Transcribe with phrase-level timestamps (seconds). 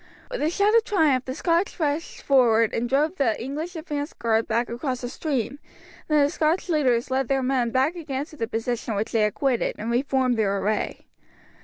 [0.31, 4.47] With a shout of triumph the Scotch rushed forward and drove the English advance guard
[4.47, 5.59] back across the stream;
[6.07, 9.35] then the Scotch leaders led their men back again to the position which they had
[9.35, 11.05] quitted, and reformed their array.